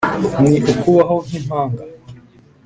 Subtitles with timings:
[0.41, 1.81] ni ukubaho nk’impanga